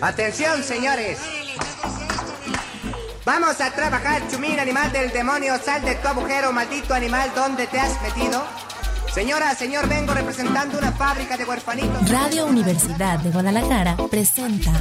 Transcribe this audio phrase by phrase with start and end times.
[0.00, 1.18] Atención, señores.
[3.24, 5.54] Vamos a trabajar, chumín, animal del demonio.
[5.58, 8.44] Sal de tu agujero, maldito animal, ¿dónde te has metido?
[9.12, 12.10] Señora, señor, vengo representando una fábrica de huerfanitos.
[12.10, 14.72] Radio Universidad de Guadalajara presenta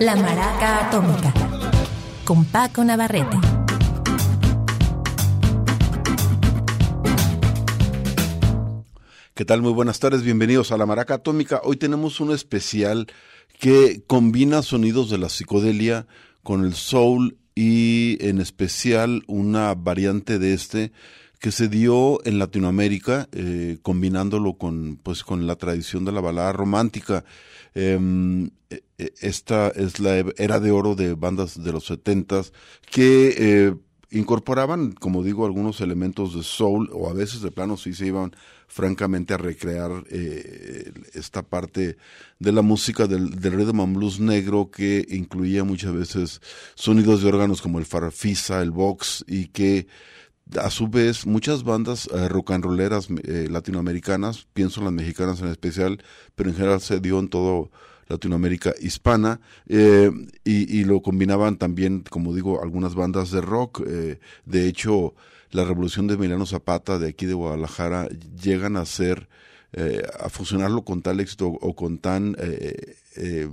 [0.00, 1.32] La Maraca Atómica
[2.24, 3.36] con Paco Navarrete.
[9.34, 9.60] ¿Qué tal?
[9.60, 11.60] Muy buenas tardes, bienvenidos a la Maraca Atómica.
[11.62, 13.06] Hoy tenemos un especial
[13.58, 16.06] que combina sonidos de la psicodelia
[16.42, 20.92] con el soul y en especial una variante de este
[21.38, 26.52] que se dio en Latinoamérica, eh, combinándolo con, pues, con la tradición de la balada
[26.52, 27.24] romántica.
[27.74, 32.52] Em, e, e, esta es la era de oro de bandas de los setentas
[32.90, 33.74] que eh,
[34.10, 38.34] incorporaban, como digo, algunos elementos de soul o a veces de plano sí se iban
[38.68, 41.96] francamente a recrear eh, esta parte
[42.38, 46.40] de la música del, del blues negro que incluía muchas veces
[46.74, 49.86] sonidos de órganos como el farfisa, el box y que
[50.60, 55.40] a su vez muchas bandas eh, rock and rolleras eh, latinoamericanas, pienso en las mexicanas
[55.40, 56.02] en especial,
[56.34, 57.70] pero en general se dio en todo
[58.08, 60.10] Latinoamérica hispana eh,
[60.44, 63.82] y, y, lo combinaban también, como digo, algunas bandas de rock.
[63.86, 65.14] Eh, de hecho,
[65.50, 68.08] la revolución de Emiliano Zapata de aquí de Guadalajara
[68.42, 69.28] llegan a ser,
[69.72, 73.48] eh, a fusionarlo con tal éxito o con tan, eh, eh,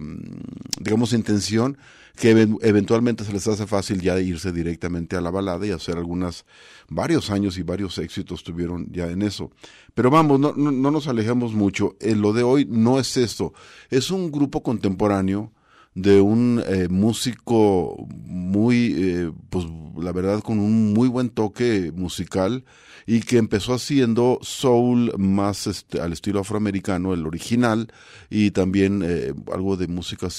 [0.80, 1.78] digamos, intención
[2.16, 2.30] que
[2.62, 6.46] eventualmente se les hace fácil ya irse directamente a la balada y hacer algunas,
[6.88, 9.52] varios años y varios éxitos tuvieron ya en eso.
[9.94, 11.96] Pero vamos, no, no, no nos alejemos mucho.
[12.00, 13.54] Eh, lo de hoy no es esto,
[13.90, 15.52] es un grupo contemporáneo
[15.96, 19.66] de un eh, músico muy, eh, pues
[19.98, 22.64] la verdad, con un muy buen toque musical
[23.06, 27.92] y que empezó haciendo soul más este, al estilo afroamericano, el original,
[28.30, 30.30] y también eh, algo de música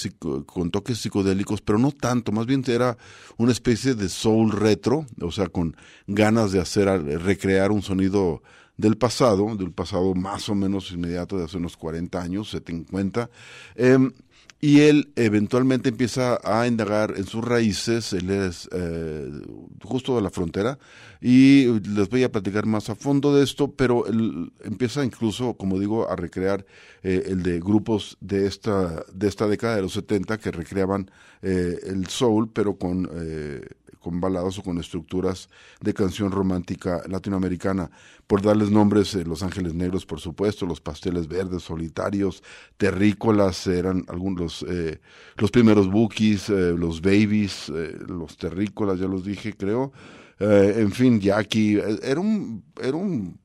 [0.45, 2.97] con toques psicodélicos, pero no tanto, más bien era
[3.37, 5.75] una especie de soul retro, o sea, con
[6.07, 6.87] ganas de hacer,
[7.23, 8.41] recrear un sonido
[8.77, 13.29] del pasado, del pasado más o menos inmediato de hace unos 40 años, 50.
[13.75, 13.97] Eh,
[14.65, 19.29] y él eventualmente empieza a indagar en sus raíces, él es eh,
[19.83, 20.79] justo de la frontera,
[21.21, 25.79] y les voy a platicar más a fondo de esto, pero él empieza incluso, como
[25.79, 26.65] digo, a recrear
[27.03, 31.11] eh, el de grupos de esta, de esta década de los 70 que recreaban
[31.43, 33.07] eh, el soul, pero con
[34.05, 35.49] con baladas o con estructuras
[35.81, 37.89] de canción romántica latinoamericana.
[38.27, 42.43] Por darles nombres, eh, Los Ángeles Negros, por supuesto, Los Pasteles Verdes, Solitarios,
[42.77, 44.99] Terrícolas, eran algunos eh,
[45.37, 49.91] los primeros Bookies, eh, los Babies, eh, los Terrícolas, ya los dije, creo.
[50.39, 53.39] en fin, Jackie, era un, era un,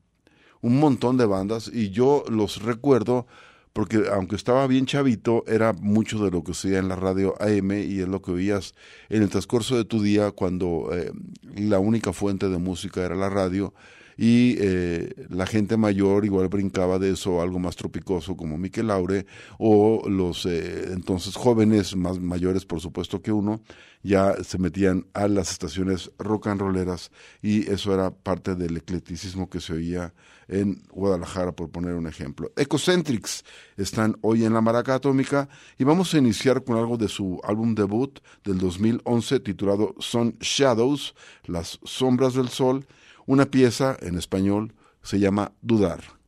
[0.60, 3.26] un montón de bandas y yo los recuerdo
[3.72, 7.72] porque aunque estaba bien chavito, era mucho de lo que oía en la radio AM
[7.72, 8.74] y es lo que oías
[9.08, 11.12] en el transcurso de tu día cuando eh,
[11.56, 13.72] la única fuente de música era la radio
[14.20, 19.24] y eh, la gente mayor igual brincaba de eso algo más tropicoso como Miquel Laure
[19.56, 23.62] o los eh, entonces jóvenes más mayores por supuesto que uno
[24.02, 27.10] ya se metían a las estaciones rock and rolleras
[27.40, 30.12] y eso era parte del eclecticismo que se oía
[30.48, 32.50] en Guadalajara, por poner un ejemplo.
[32.56, 33.44] Ecocentrics
[33.76, 35.48] están hoy en la Maraca Atómica
[35.78, 41.14] y vamos a iniciar con algo de su álbum debut del 2011 titulado Sun Shadows,
[41.44, 42.84] Las Sombras del Sol.
[43.30, 44.74] Una pieza en español
[45.04, 46.19] se llama Dudar.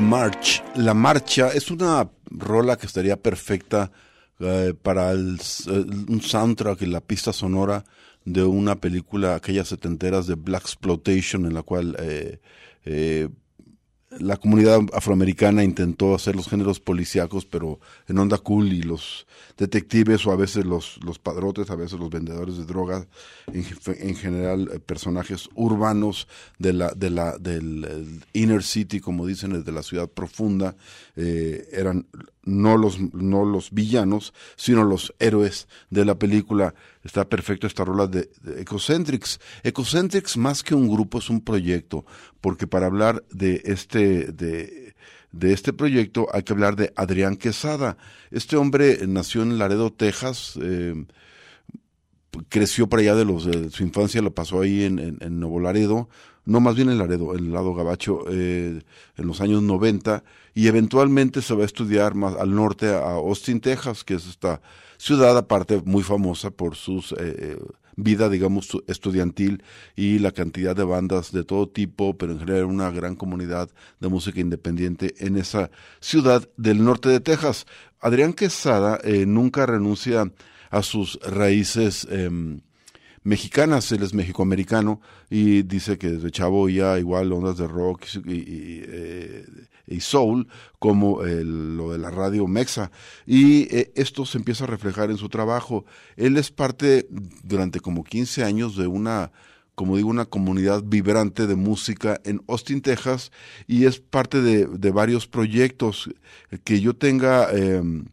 [0.00, 0.62] March.
[0.74, 3.90] La marcha es una rola que estaría perfecta
[4.38, 7.84] eh, para el eh, un soundtrack y la pista sonora
[8.24, 12.40] de una película, aquellas setenteras de Black Exploitation, en la cual eh,
[12.84, 13.28] eh,
[14.18, 19.26] la comunidad afroamericana intentó hacer los géneros policíacos, pero en onda cool y los
[19.56, 23.06] detectives o a veces los, los padrotes, a veces los vendedores de drogas,
[23.52, 26.26] en, en general eh, personajes urbanos
[26.58, 30.74] de la, de la, del el inner city, como dicen, de la ciudad profunda,
[31.14, 32.06] eh, eran
[32.44, 36.74] no los, no los villanos, sino los héroes de la película.
[37.04, 39.40] Está perfecto esta rola de, Ecocentrics.
[39.62, 42.04] Ecocentrics más que un grupo es un proyecto,
[42.40, 44.94] porque para hablar de este, de,
[45.32, 47.96] de este proyecto hay que hablar de Adrián Quesada.
[48.30, 51.06] Este hombre nació en Laredo, Texas, eh,
[52.48, 55.60] creció por allá de los de su infancia, lo pasó ahí en, en, en Nuevo
[55.60, 56.08] Laredo,
[56.44, 58.82] no más bien en Laredo, en el lado gabacho, eh,
[59.16, 63.60] en los años 90, y eventualmente se va a estudiar más al norte a Austin,
[63.60, 64.60] Texas, que es esta
[64.98, 67.58] ciudad aparte muy famosa por sus eh,
[67.96, 69.62] vida, digamos, su- estudiantil
[69.96, 73.68] y la cantidad de bandas de todo tipo, pero en general una gran comunidad
[74.00, 75.70] de música independiente en esa
[76.00, 77.66] ciudad del norte de Texas.
[78.00, 80.32] Adrián Quesada eh, nunca renuncia
[80.70, 82.60] a sus raíces em,
[83.22, 88.82] mexicanas, él es mexicoamericano y dice que desde chavo ya igual ondas de rock y,
[88.86, 89.44] eh,
[90.00, 90.48] soul
[90.78, 92.90] como lo de la radio mexa
[93.26, 95.84] y eh, esto se empieza a reflejar en su trabajo.
[96.16, 97.08] Él es parte
[97.42, 99.32] durante como 15 años de una
[99.80, 103.32] como digo, una comunidad vibrante de música en Austin, Texas,
[103.66, 106.10] y es parte de, de varios proyectos
[106.64, 108.04] que yo tenga em,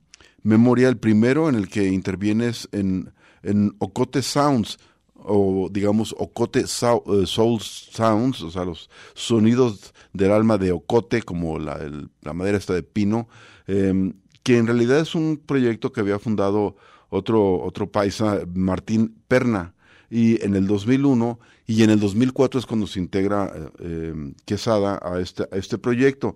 [0.43, 0.87] memoria.
[0.87, 3.11] El primero en el que intervienes en,
[3.43, 4.79] en Ocote Sounds,
[5.27, 11.60] o digamos Ocote eh, Soul Sounds, o sea, los sonidos del alma de Ocote, como
[11.60, 11.79] la,
[12.22, 13.27] la madera esta de pino,
[13.67, 16.75] em, que en realidad es un proyecto que había fundado
[17.10, 19.74] otro, otro paisa, Martín Perna,
[20.10, 25.00] y en el 2001 y en el 2004 es cuando se integra eh, eh, Quesada
[25.03, 26.36] a este, este proyecto.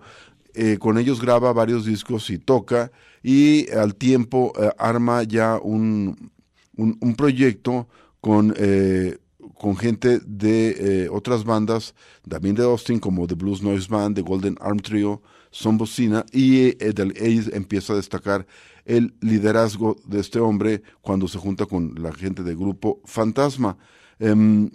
[0.53, 2.91] Eh, con ellos graba varios discos y toca
[3.23, 6.31] y al tiempo arma ya un,
[6.75, 7.87] un proyecto
[8.21, 9.17] con, eh,
[9.57, 11.95] con gente de eh, otras bandas,
[12.27, 16.67] también de Austin, como The Blues Noise Band, The Golden Arm Trio, Son Bocina, y
[16.83, 18.45] eh, ahí empieza a destacar
[18.85, 23.77] el liderazgo de este hombre cuando se junta con la gente del grupo Fantasma.
[24.19, 24.69] Em,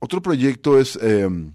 [0.00, 1.52] otro proyecto es, em,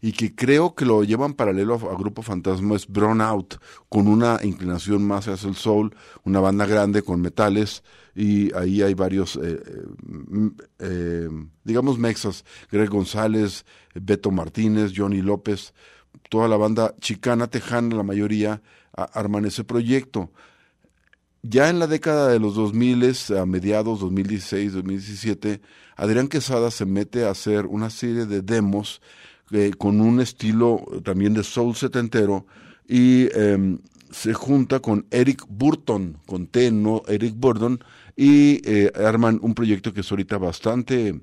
[0.00, 3.56] y que creo que lo llevan paralelo a, Grupo Fantasma, es Brown Out,
[3.88, 7.82] con una inclinación más hacia el soul, una banda grande con metales,
[8.14, 11.28] y ahí hay varios, eh, eh, m- eh,
[11.64, 13.64] digamos, mexas, Greg González,
[13.94, 15.74] Beto Martínez, Johnny López,
[16.28, 20.30] toda la banda chicana, tejana, la mayoría, arman ese proyecto.
[21.42, 25.60] Ya en la década de los 2000, a mediados 2016, 2017,
[25.96, 29.00] Adrián Quesada se mete a hacer una serie de demos
[29.52, 32.46] eh, con un estilo también de soul setentero
[32.88, 33.78] y em,
[34.10, 37.82] se junta con Eric Burton, con T, no Eric Burton,
[38.16, 41.20] y eh, arman un proyecto que es ahorita bastante,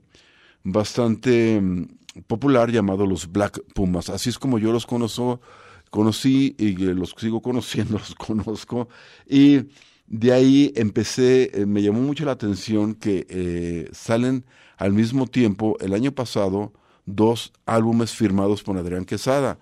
[0.64, 1.88] bastante mm,
[2.28, 4.10] popular llamado los Black Pumas.
[4.10, 5.42] Así es como yo los conozco,
[5.90, 8.90] conocí y eh, los sigo conociendo, los conozco.
[9.28, 9.66] Y
[10.08, 14.46] de ahí empecé, eh, me llamó mucho la atención que eh, salen
[14.78, 16.74] al mismo tiempo el año pasado
[17.08, 19.58] dos álbumes firmados por Adrián Quesada.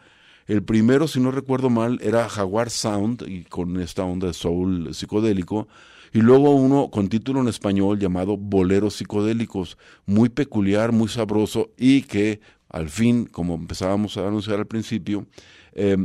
[0.48, 4.94] El primero, si no recuerdo mal, era Jaguar Sound y con esta onda de soul
[4.94, 5.70] psicodélico.
[6.14, 12.04] Y luego uno con título en español llamado Boleros Psicodélicos, muy peculiar, muy sabroso y
[12.04, 15.26] que al fin, como empezábamos a anunciar al principio,
[15.74, 15.98] eh,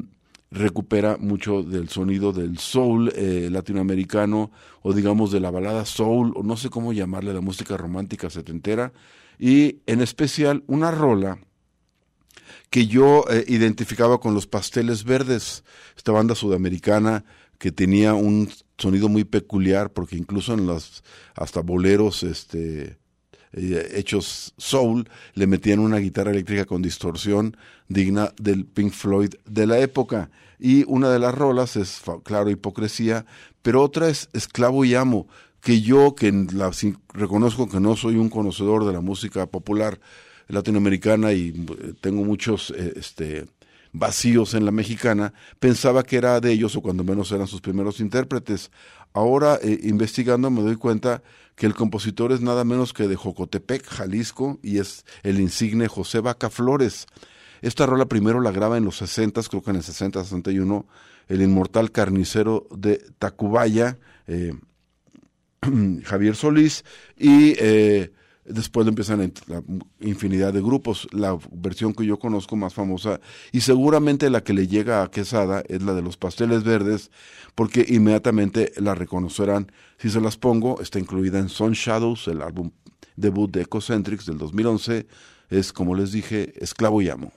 [0.51, 4.51] recupera mucho del sonido del soul eh, latinoamericano
[4.83, 8.93] o digamos de la balada soul o no sé cómo llamarle la música romántica setentera
[9.41, 11.39] y en especial una rola
[12.69, 15.65] que yo eh, identificaba con los Pasteles Verdes,
[15.97, 17.25] esta banda sudamericana
[17.59, 21.03] que tenía un sonido muy peculiar porque incluso en las
[21.35, 22.99] hasta boleros este
[23.53, 27.57] eh, hechos soul le metían una guitarra eléctrica con distorsión
[27.89, 30.31] digna del Pink Floyd de la época.
[30.59, 33.25] Y una de las rolas es claro hipocresía
[33.63, 35.27] pero otra es esclavo y amo
[35.61, 40.01] que yo que la, sin- reconozco que no soy un conocedor de la música popular
[40.49, 43.47] latinoamericana y eh, tengo muchos eh, este
[43.93, 47.99] vacíos en la mexicana, pensaba que era de ellos o cuando menos eran sus primeros
[47.99, 48.71] intérpretes.
[49.13, 51.23] Ahora, eh, investigando, me doy cuenta
[51.57, 56.21] que el compositor es nada menos que de Jocotepec, Jalisco, y es el insigne José
[56.21, 57.07] Vaca Flores.
[57.63, 60.87] Esta rola primero la graba en los 60, creo que en el 60, 61,
[61.29, 63.99] el inmortal carnicero de Tacubaya,
[64.29, 64.55] eh,
[66.05, 66.85] Javier Solís,
[67.17, 68.13] y eh,
[68.45, 69.63] después empiezan la
[70.01, 71.09] infinidad de grupos.
[71.13, 73.21] La versión que yo conozco más famosa,
[73.53, 77.11] y seguramente la que le llega a Quesada, es la de los pasteles verdes,
[77.55, 79.71] porque inmediatamente la reconocerán.
[79.99, 82.71] Si se las pongo, está incluida en Sun Shadows, el álbum
[83.17, 85.07] debut de Ecocentrics del 2011,
[85.51, 87.33] es, como les dije, Esclavo y Amo.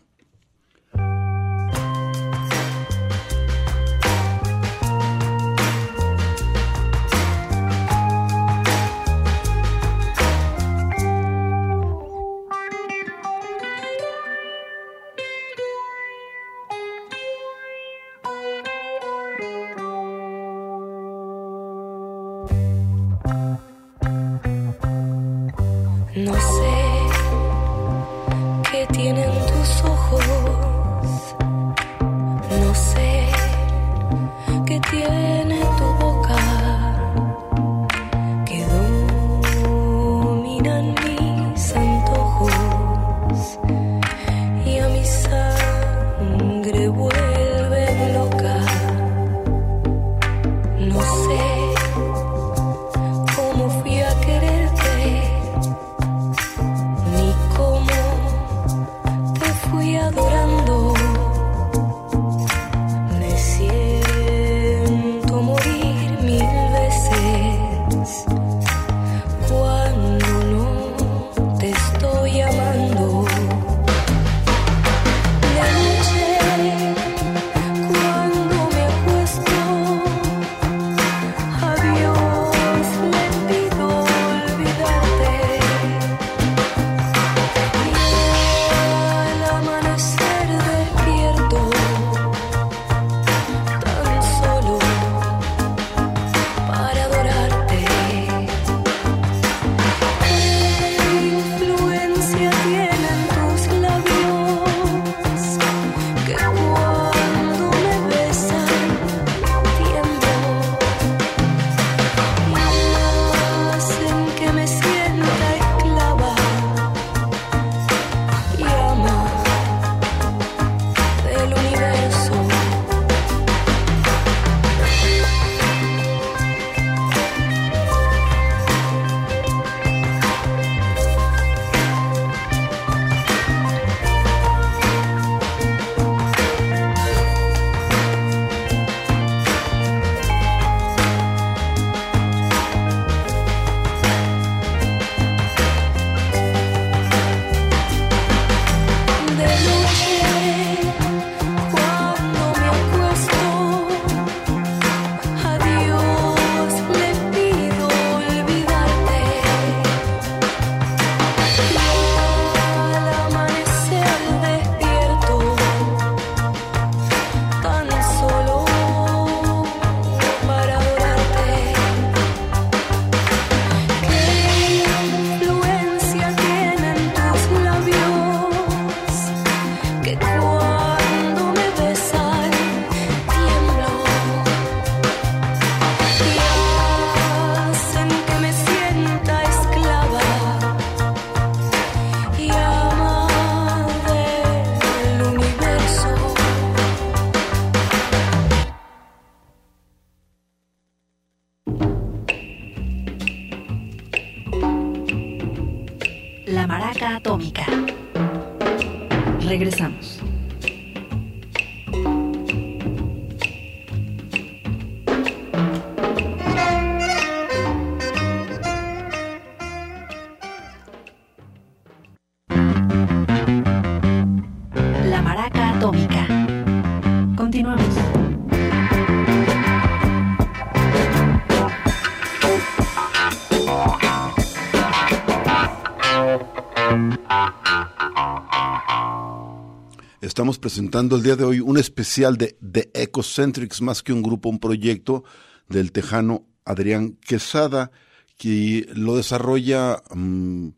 [240.24, 244.48] Estamos presentando el día de hoy un especial de, de Ecocentrics, más que un grupo,
[244.48, 245.26] un proyecto
[245.68, 247.92] del tejano Adrián Quesada,
[248.38, 250.70] que lo desarrolla mm,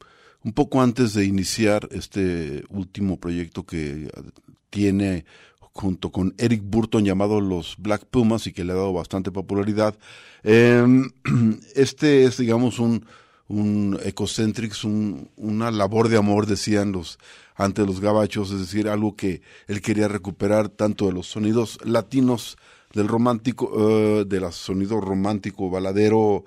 [0.45, 4.09] un poco antes de iniciar este último proyecto que
[4.71, 5.25] tiene
[5.59, 9.95] junto con Eric Burton llamado los Black Pumas y que le ha dado bastante popularidad.
[10.43, 10.83] Eh,
[11.75, 13.05] este es, digamos, un,
[13.47, 17.19] un Ecocentrics, un, una labor de amor, decían los
[17.55, 22.57] ante los gabachos, es decir, algo que él quería recuperar tanto de los sonidos latinos
[22.93, 26.45] del romántico, eh, del sonido romántico baladero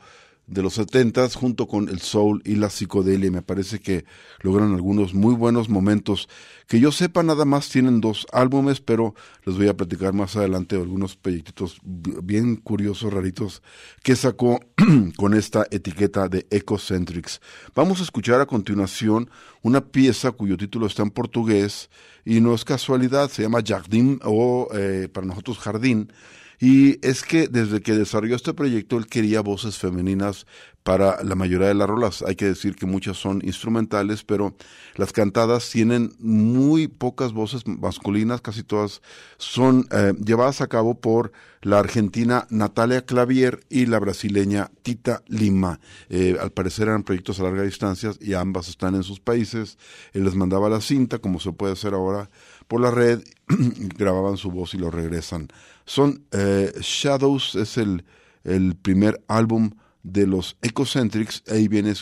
[0.49, 3.31] de los setentas junto con el soul y la psicodelia.
[3.31, 4.05] Me parece que
[4.41, 6.29] logran algunos muy buenos momentos.
[6.67, 10.77] Que yo sepa, nada más tienen dos álbumes, pero les voy a platicar más adelante
[10.77, 13.63] de algunos proyectitos bien curiosos, raritos,
[14.03, 14.61] que sacó
[15.17, 17.41] con esta etiqueta de Ecocentrics.
[17.75, 19.31] Vamos a escuchar a continuación
[19.63, 21.91] una pieza cuyo título está en portugués
[22.25, 26.11] y no es casualidad, se llama Jardim o eh, para nosotros Jardín
[26.61, 30.47] y es que desde que desarrolló este proyecto él quería voces femeninas
[30.89, 32.23] para la mayoría de las rolas.
[32.27, 34.57] Hay que decir que muchas son instrumentales, pero
[34.97, 39.03] las cantadas tienen muy pocas voces masculinas, casi todas
[39.37, 45.79] son eh, llevadas a cabo por la argentina Natalia Clavier y la brasileña Tita Lima.
[46.09, 49.77] Eh, al parecer eran proyectos a larga distancia y ambas están en sus países.
[50.15, 52.31] Él les mandaba la cinta, como se puede hacer ahora
[52.69, 55.49] por la red, grababan su voz y lo regresan.
[55.85, 58.05] Son eh, Shadows, es el,
[58.45, 59.71] el primer álbum
[60.03, 61.95] de los Ecocentrics, ahí viene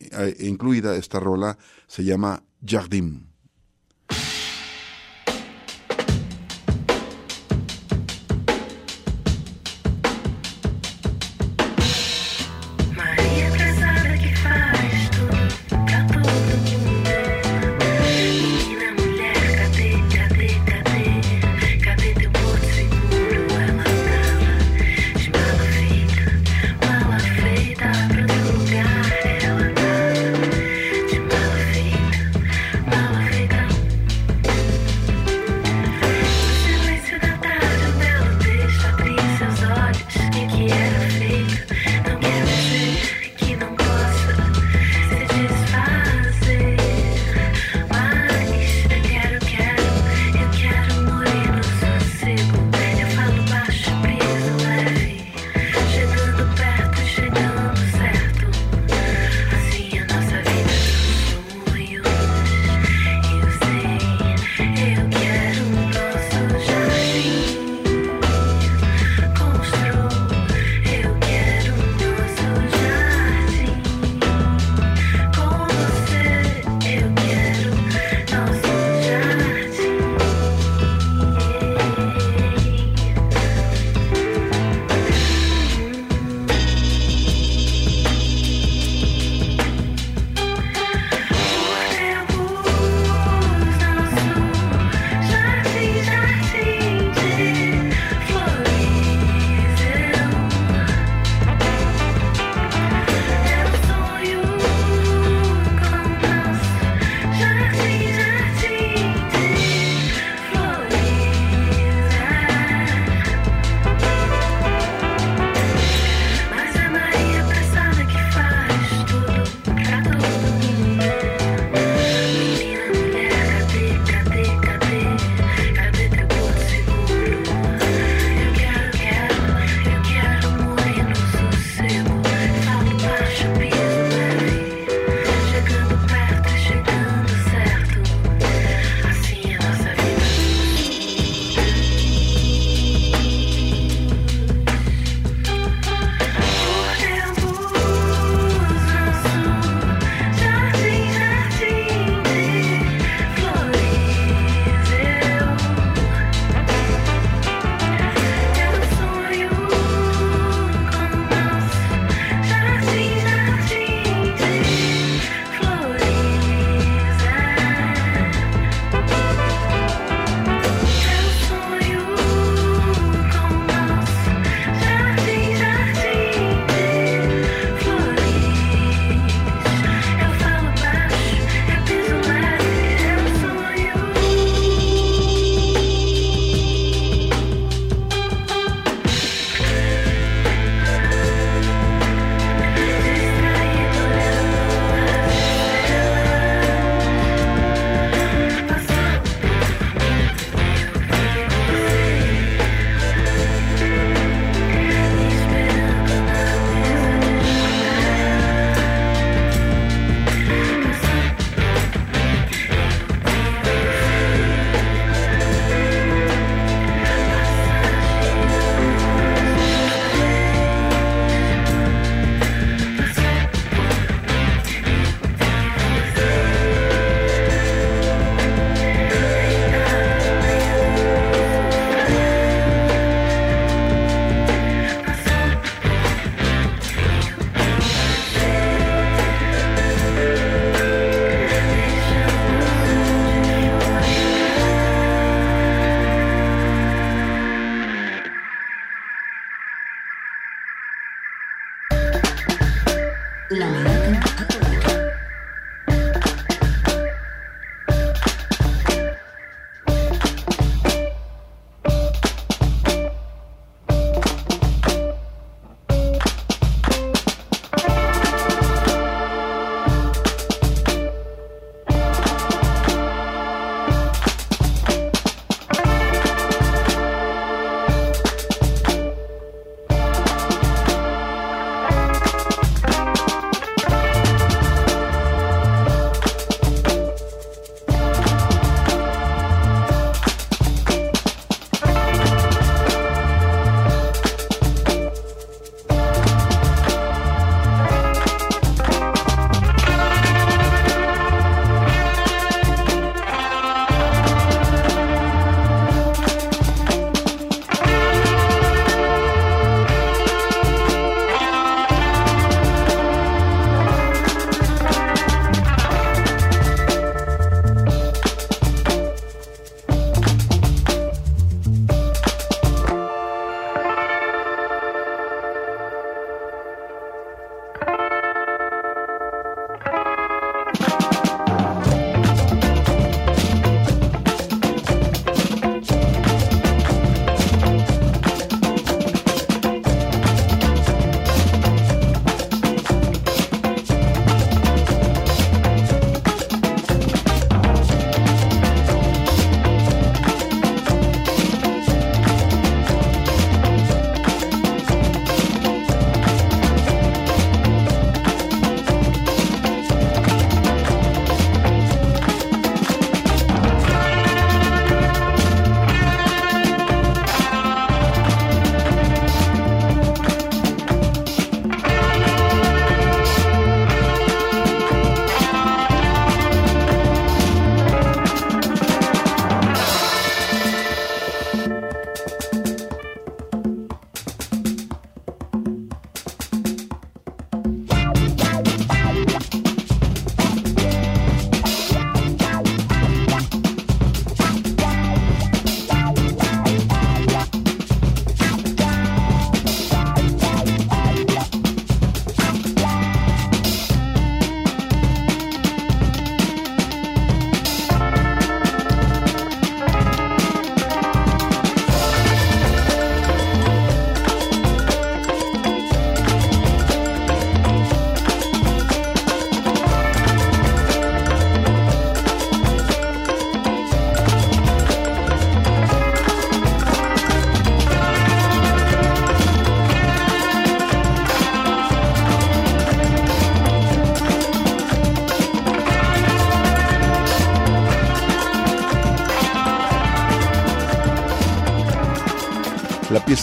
[0.00, 3.26] eh, incluida esta rola, se llama Jardim.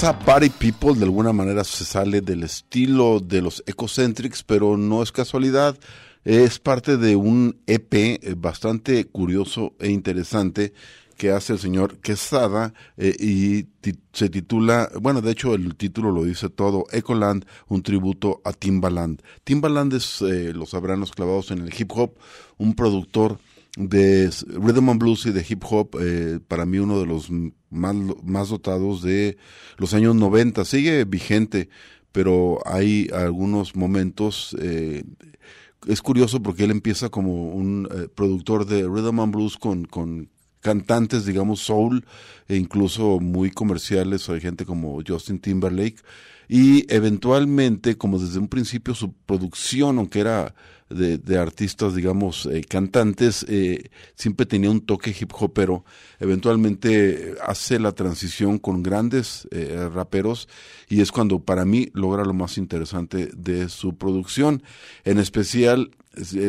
[0.02, 5.04] Pieza Party People de alguna manera se sale del estilo de los Ecocentrics, pero no
[5.04, 5.78] es casualidad.
[6.26, 10.74] Es parte de un EP eh, bastante curioso e interesante
[11.18, 13.68] que hace el señor Quesada eh, y
[14.12, 19.22] se titula, bueno, de hecho el título lo dice todo, Ecoland, un tributo a Timbaland.
[19.44, 22.16] Timbaland es, eh, lo sabrán los clavados en el hip hop,
[22.58, 23.38] un productor
[23.78, 27.30] de rhythm and blues y de hip hop, eh, para mí uno de los
[27.72, 29.38] más, más dotados de
[29.78, 30.64] los años 90.
[30.66, 31.70] Sigue vigente,
[32.12, 35.04] pero hay algunos momentos eh,
[35.88, 40.30] es curioso porque él empieza como un eh, productor de rhythm and blues con, con
[40.62, 42.06] cantantes, digamos, soul,
[42.48, 46.02] e incluso muy comerciales, hay gente como Justin Timberlake,
[46.48, 50.54] y eventualmente, como desde un principio, su producción, aunque era
[50.90, 55.86] de, artistas, digamos, eh, cantantes, eh, siempre tenía un toque hip hopero,
[56.20, 60.50] eventualmente eh, hace la transición con grandes eh, raperos,
[60.90, 64.64] y es cuando para mí logra lo más interesante de su producción,
[65.06, 65.92] en especial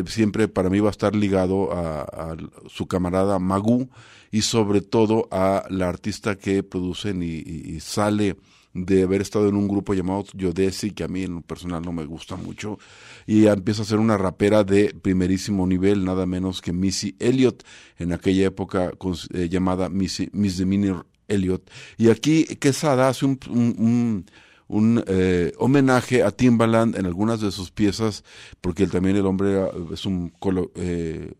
[0.06, 2.36] siempre para mí va a estar ligado a,
[2.68, 3.88] su camarada Magu
[4.30, 8.36] y sobre todo a la artista que producen y, sale
[8.74, 11.92] de haber estado en un grupo llamado Yodesi, que a mí en lo personal no
[11.92, 12.78] me gusta mucho,
[13.26, 17.62] y empieza a ser una rapera de primerísimo nivel, nada menos que Missy Elliott,
[17.98, 18.92] en aquella época
[19.34, 21.70] eh, llamada Missy Misdemeanor Elliott.
[21.98, 24.24] Y aquí Quesada hace un- un-
[24.72, 28.24] un eh, homenaje a Timbaland en algunas de sus piezas,
[28.60, 30.32] porque él también el hombre era- es un
[30.74, 31.32] eh,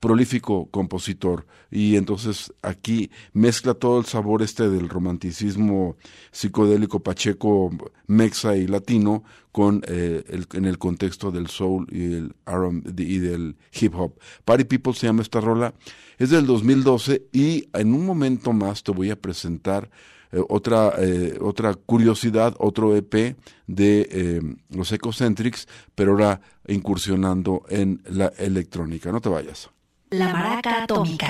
[0.00, 5.96] prolífico compositor y entonces aquí mezcla todo el sabor este del romanticismo
[6.30, 7.70] psicodélico pacheco,
[8.06, 12.34] mexa y latino con eh, el, en el contexto del soul y, el
[12.98, 14.12] y del hip hop.
[14.44, 15.72] Party People se llama esta rola,
[16.18, 19.90] es del 2012 y en un momento más te voy a presentar eh,
[20.48, 28.32] otra, eh, otra curiosidad, otro EP de eh, los Ecocentrics, pero ahora incursionando en la
[28.38, 29.12] electrónica.
[29.12, 29.70] No te vayas.
[30.10, 31.28] La Maraca Atómica.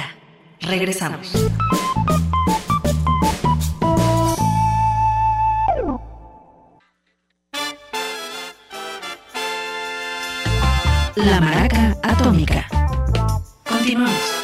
[0.60, 1.32] Regresamos.
[11.16, 12.66] La Maraca Atómica.
[13.64, 14.43] Continuamos.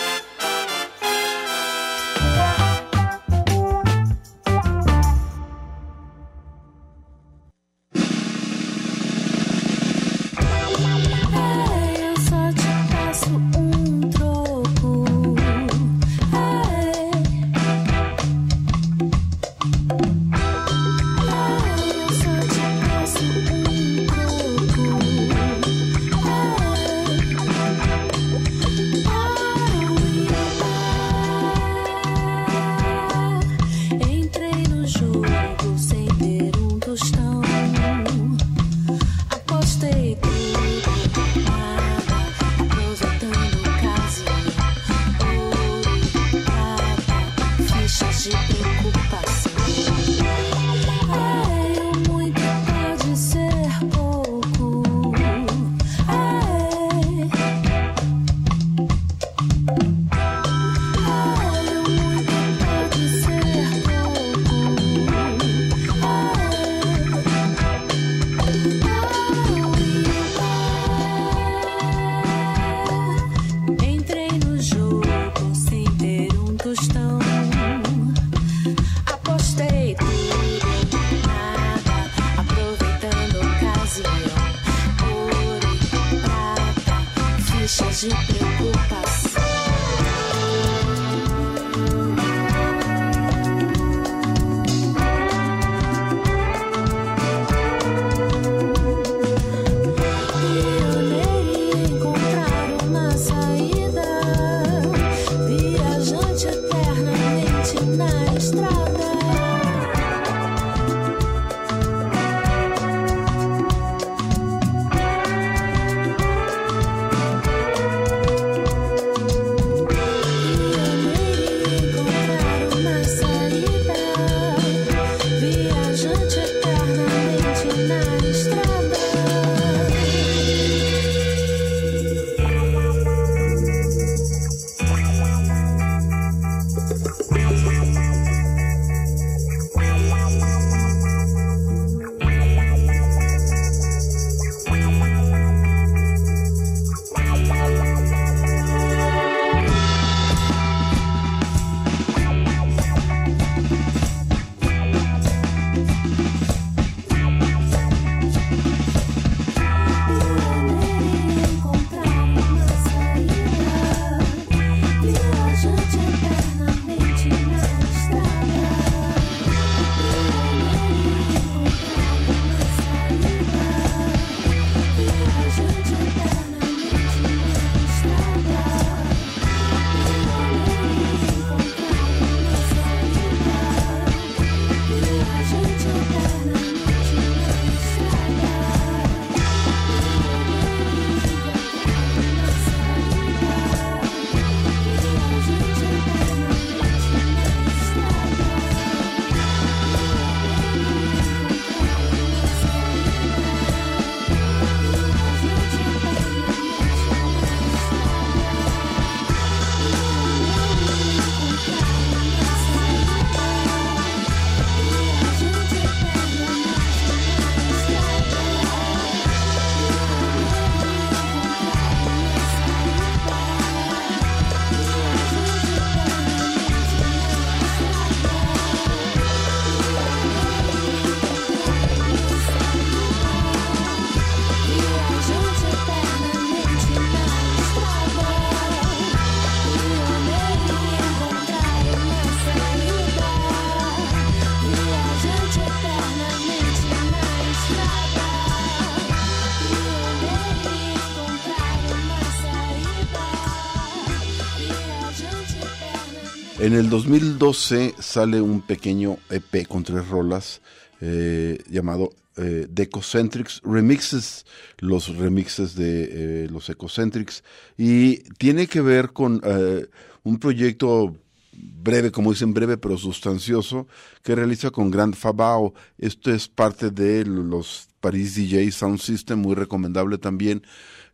[256.71, 260.61] En el 2012 sale un pequeño EP con tres rolas
[261.01, 264.47] eh, llamado eh, The Ecocentrics Remixes,
[264.79, 267.43] los remixes de eh, los Ecocentrics,
[267.77, 269.89] y tiene que ver con eh,
[270.23, 271.17] un proyecto
[271.53, 273.89] breve, como dicen, breve pero sustancioso,
[274.23, 275.75] que realiza con Grand Fabao.
[275.99, 280.63] Esto es parte de los Paris DJ Sound System, muy recomendable también.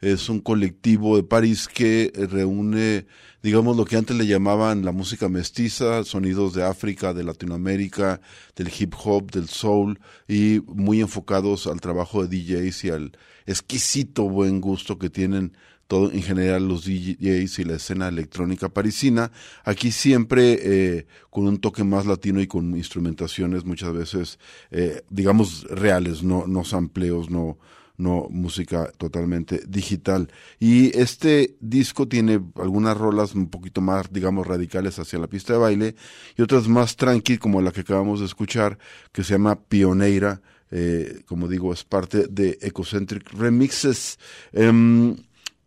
[0.00, 3.06] Es un colectivo de París que reúne,
[3.42, 8.20] digamos, lo que antes le llamaban la música mestiza, sonidos de África, de Latinoamérica,
[8.54, 13.12] del hip hop, del soul, y muy enfocados al trabajo de DJs y al
[13.46, 15.52] exquisito buen gusto que tienen
[15.86, 19.30] todo en general los DJs y la escena electrónica parisina.
[19.64, 24.38] Aquí siempre eh, con un toque más latino y con instrumentaciones muchas veces,
[24.70, 27.58] eh, digamos, reales, no, no sampleos, no,
[27.98, 30.30] no música totalmente digital.
[30.58, 35.58] Y este disco tiene algunas rolas un poquito más, digamos, radicales hacia la pista de
[35.58, 35.94] baile
[36.36, 38.78] y otras más tranqui, como la que acabamos de escuchar,
[39.12, 40.40] que se llama Pioneira.
[40.70, 44.18] Eh, como digo, es parte de Ecocentric Remixes.
[44.52, 45.16] Em,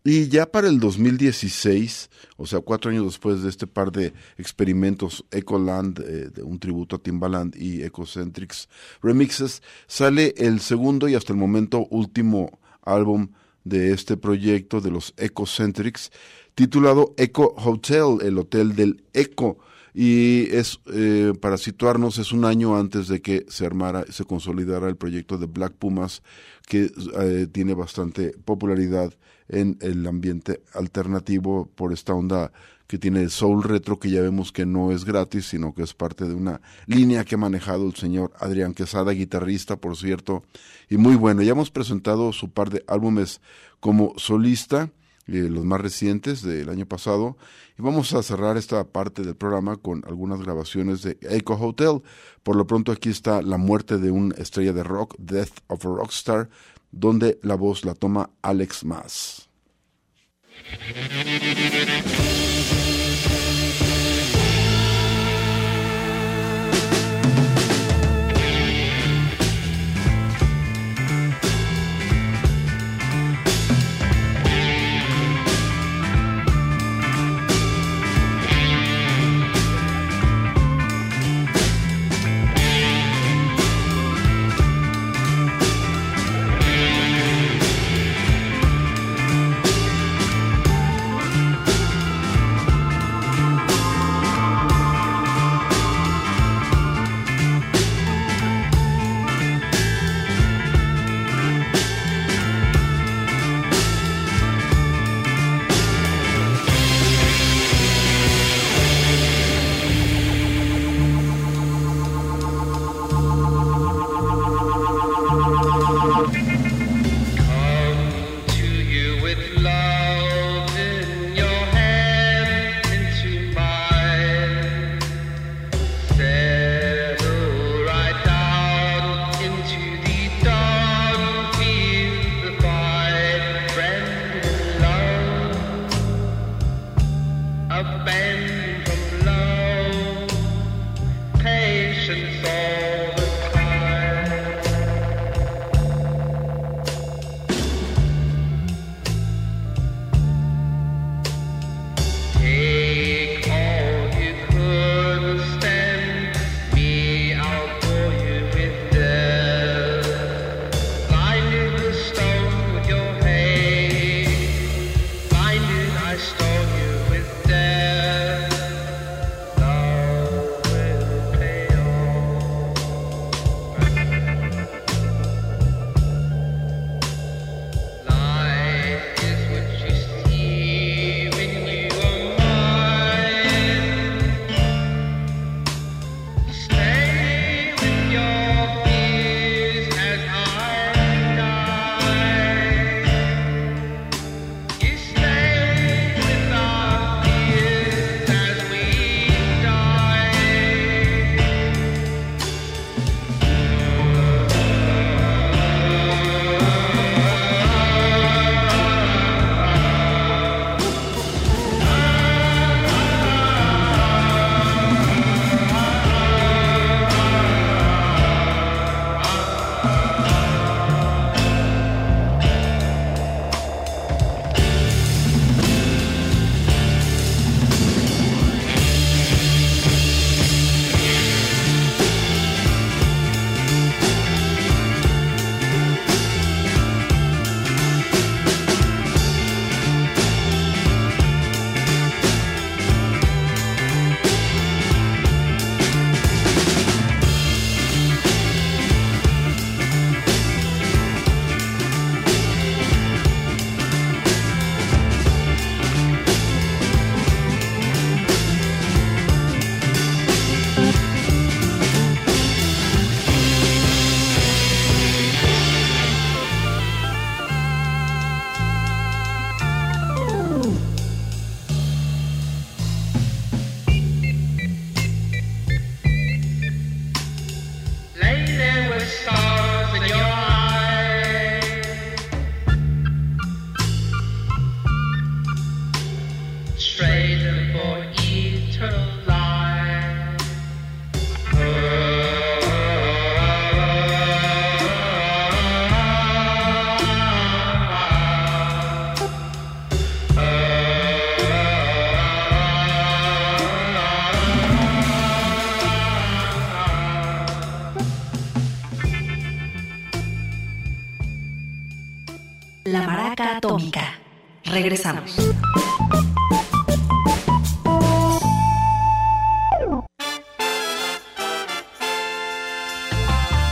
[0.04, 5.26] y ya para el 2016, o sea, cuatro años después de este par de experimentos
[5.30, 8.70] Ecoland, eh, de un tributo a Timbaland y Ecocentrics
[9.02, 13.30] Remixes, sale el segundo y hasta el momento último álbum
[13.66, 16.12] de este proyecto de los Ecocentrics,
[16.56, 19.58] titulado Eco Hotel, el hotel del Eco.
[19.94, 24.88] Y es, eh, para situarnos, es un año antes de que se armara, se consolidara
[24.88, 26.22] el proyecto de Black Pumas,
[26.68, 29.14] que eh, tiene bastante popularidad
[29.50, 32.52] en el ambiente alternativo por esta onda
[32.90, 36.28] que tiene soul retro, que ya vemos que no es gratis, sino que es parte
[36.28, 40.42] de una línea que ha manejado el señor Adrián Quesada, guitarrista, por cierto,
[40.90, 41.44] y muy bueno.
[41.44, 43.42] Ya hemos presentado su par de álbumes
[43.80, 44.90] como solista,
[45.28, 47.38] eh, los más recientes del año pasado,
[47.78, 52.02] y vamos a cerrar esta parte del programa con algunas grabaciones de Echo Hotel.
[52.42, 55.90] Por lo pronto aquí está La muerte de una estrella de rock, Death of a
[55.90, 56.50] Rockstar,
[56.92, 59.50] donde la voz la toma Alex Mas.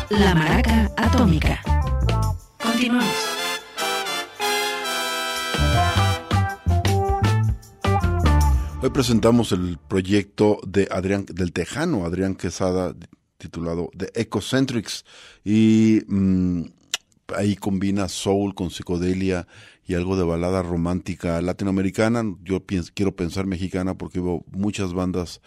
[0.10, 1.62] La Maraca Atómica.
[2.64, 3.06] Continuamos.
[8.82, 12.96] Hoy presentamos el proyecto de Adrián, del tejano Adrián Quesada,
[13.38, 15.04] titulado The Ecocentrics,
[15.44, 16.62] y mm,
[17.36, 19.46] ahí combina soul con psicodelia
[19.88, 22.24] y algo de balada romántica latinoamericana.
[22.44, 22.64] Yo
[22.94, 25.42] quiero pensar mexicana porque hubo muchas bandas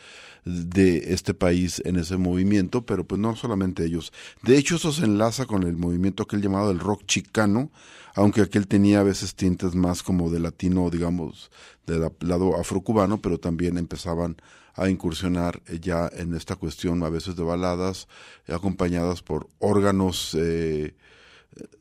[0.45, 4.13] de este país en ese movimiento, pero pues no solamente ellos.
[4.43, 7.71] De hecho, eso se enlaza con el movimiento aquel llamado el rock chicano,
[8.15, 11.51] aunque aquel tenía a veces tintes más como de latino, digamos,
[11.87, 14.37] del lado afrocubano, pero también empezaban
[14.75, 18.09] a incursionar eh, ya en esta cuestión a veces de baladas,
[18.47, 20.95] eh, acompañadas por órganos, eh,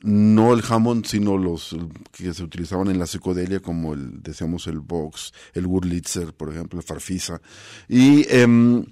[0.02, 1.76] no el Hammond, sino los
[2.12, 6.80] que se utilizaban en la psicodelia, como el, decíamos, el Vox, el Wurlitzer, por ejemplo,
[6.80, 7.42] el Farfisa.
[7.88, 8.86] Y em,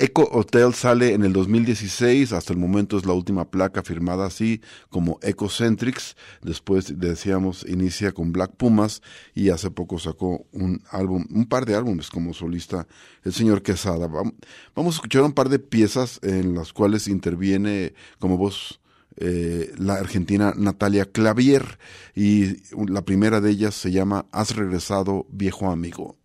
[0.00, 4.60] Eco Hotel sale en el 2016, hasta el momento es la última placa firmada así
[4.90, 6.14] como Ecocentrics.
[6.42, 9.02] Después, decíamos, inicia con Black Pumas
[9.34, 12.86] y hace poco sacó un álbum, un par de álbumes como solista
[13.24, 14.06] el señor Quesada.
[14.08, 14.34] Vam-
[14.76, 18.80] Vamos a escuchar un par de piezas en las cuales interviene como voz
[19.16, 21.78] eh, la argentina Natalia Clavier
[22.14, 22.56] y
[22.86, 26.16] la primera de ellas se llama Has regresado viejo amigo.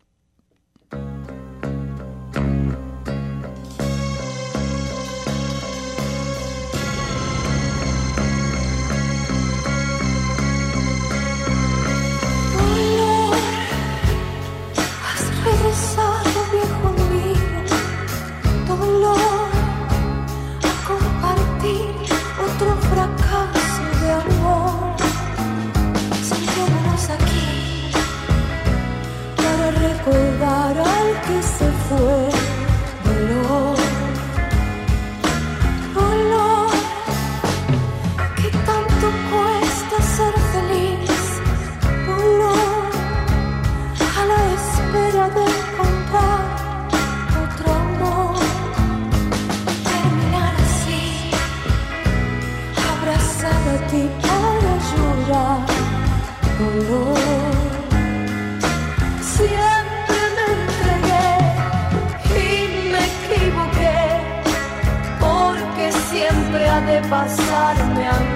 [67.14, 68.33] Siempre ha de pasarme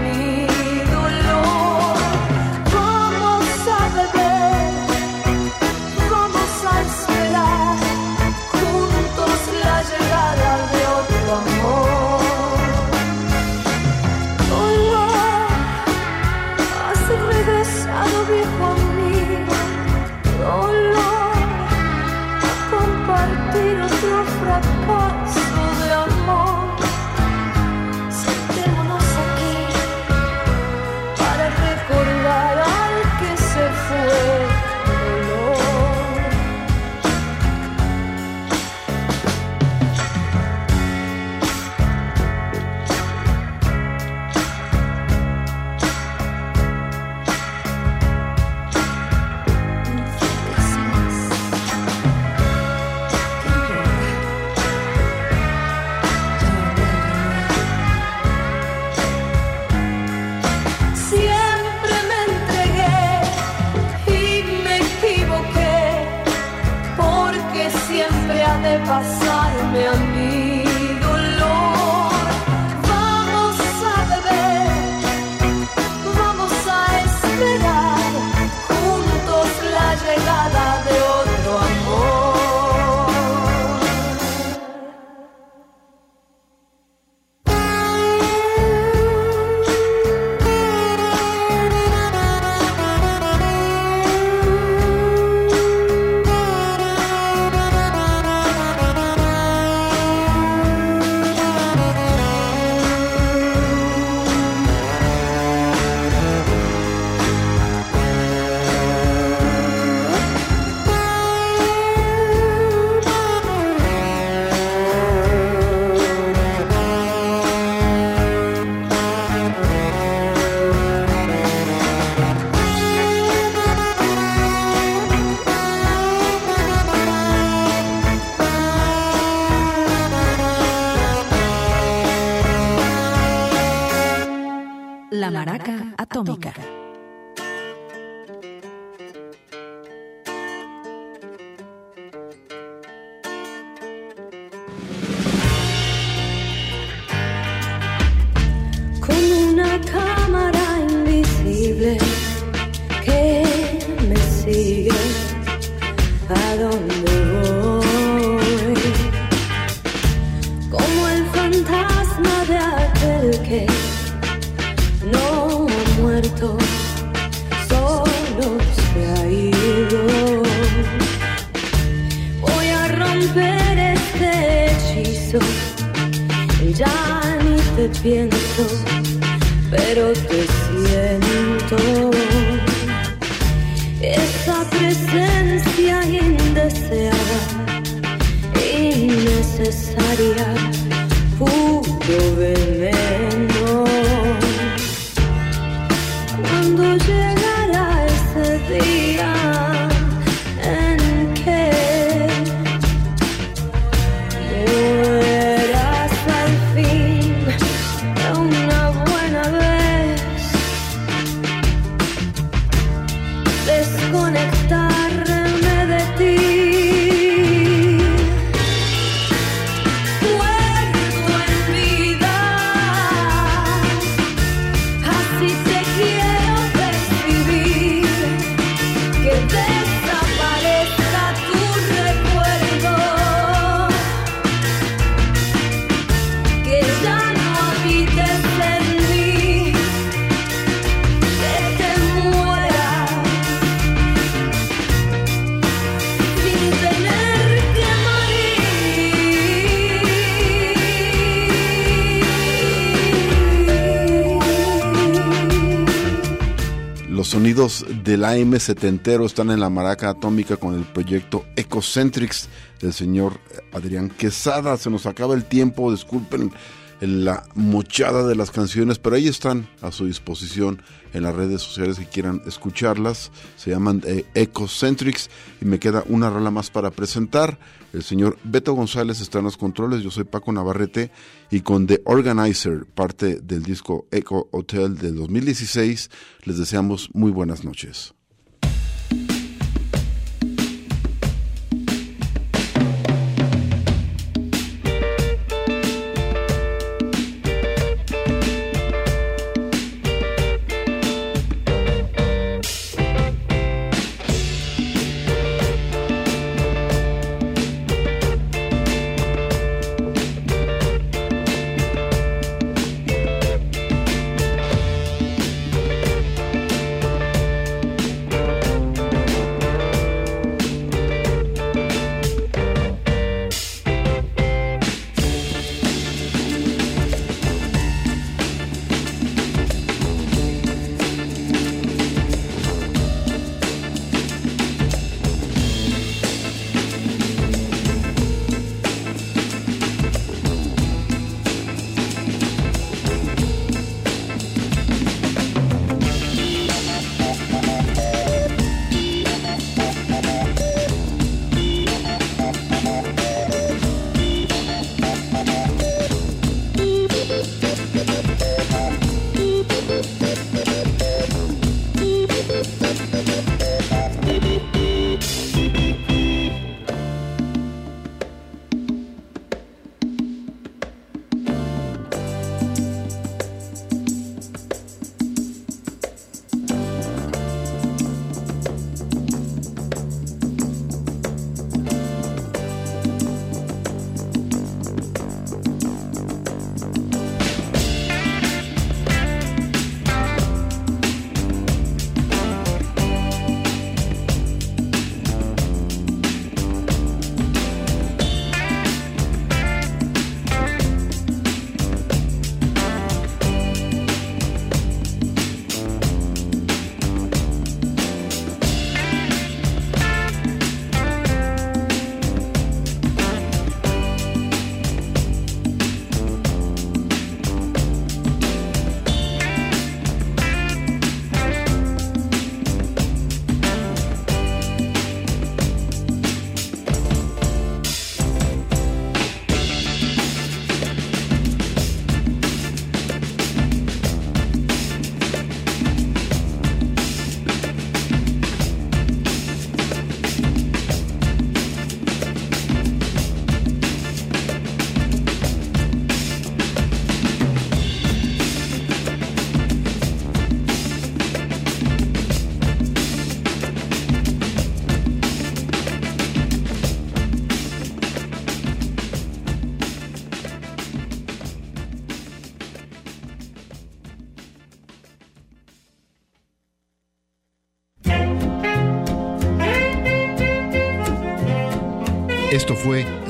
[258.07, 262.47] del AM setentero están en la maraca atómica con el proyecto Ecocentrics
[262.79, 263.33] del señor
[263.73, 264.77] Adrián Quesada.
[264.77, 266.53] Se nos acaba el tiempo, disculpen
[266.99, 270.81] la mochada de las canciones, pero ahí están a su disposición
[271.13, 273.31] en las redes sociales que quieran escucharlas.
[273.55, 275.29] Se llaman eh, Ecocentrics
[275.61, 277.59] y me queda una rola más para presentar.
[277.93, 281.11] El señor Beto González está en los controles, yo soy Paco Navarrete
[281.49, 286.09] y con The Organizer, parte del disco Eco Hotel del 2016,
[286.43, 288.16] les deseamos muy buenas noches.